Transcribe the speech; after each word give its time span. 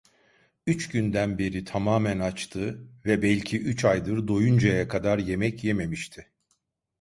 Üç 0.67 0.89
günden 0.89 1.37
beri 1.37 1.65
tamamen 1.65 2.19
açtı 2.19 2.87
ve 3.05 3.21
belki 3.21 3.59
üç 3.59 3.85
aydır 3.85 4.27
doyuncaya 4.27 4.87
kadar 4.87 5.19
yemek 5.19 5.63
yememişti. 5.63 6.27